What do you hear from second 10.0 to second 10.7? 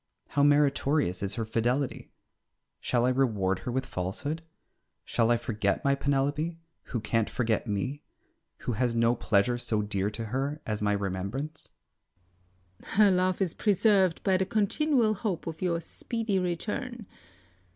to her